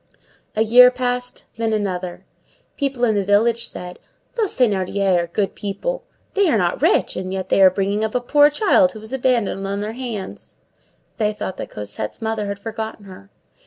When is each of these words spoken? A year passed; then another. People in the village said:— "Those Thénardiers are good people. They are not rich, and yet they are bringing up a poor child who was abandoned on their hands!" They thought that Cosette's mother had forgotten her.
A 0.55 0.63
year 0.63 0.89
passed; 0.89 1.45
then 1.57 1.73
another. 1.73 2.25
People 2.75 3.03
in 3.03 3.13
the 3.13 3.23
village 3.23 3.67
said:— 3.67 3.99
"Those 4.33 4.57
Thénardiers 4.57 5.15
are 5.23 5.27
good 5.27 5.53
people. 5.53 6.01
They 6.33 6.49
are 6.49 6.57
not 6.57 6.81
rich, 6.81 7.15
and 7.15 7.31
yet 7.31 7.49
they 7.49 7.61
are 7.61 7.69
bringing 7.69 8.03
up 8.03 8.15
a 8.15 8.19
poor 8.19 8.49
child 8.49 8.93
who 8.93 8.99
was 8.99 9.13
abandoned 9.13 9.67
on 9.67 9.81
their 9.81 9.93
hands!" 9.93 10.57
They 11.17 11.33
thought 11.33 11.57
that 11.57 11.69
Cosette's 11.69 12.19
mother 12.19 12.47
had 12.47 12.57
forgotten 12.57 13.05
her. 13.05 13.29